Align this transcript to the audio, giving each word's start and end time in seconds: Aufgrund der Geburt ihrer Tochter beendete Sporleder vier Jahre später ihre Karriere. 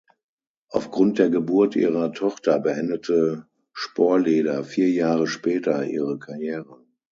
Aufgrund 0.69 1.19
der 1.19 1.29
Geburt 1.29 1.75
ihrer 1.75 2.11
Tochter 2.11 2.57
beendete 2.59 3.45
Sporleder 3.71 4.63
vier 4.63 4.89
Jahre 4.89 5.27
später 5.27 5.85
ihre 5.85 6.17
Karriere. 6.17 6.83